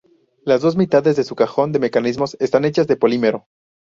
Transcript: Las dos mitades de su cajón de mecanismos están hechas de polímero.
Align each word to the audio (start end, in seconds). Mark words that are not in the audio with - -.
Las 0.41 0.61
dos 0.63 0.77
mitades 0.77 1.15
de 1.15 1.23
su 1.23 1.35
cajón 1.35 1.71
de 1.71 1.77
mecanismos 1.77 2.35
están 2.39 2.65
hechas 2.65 2.87
de 2.87 2.95
polímero. 2.97 3.45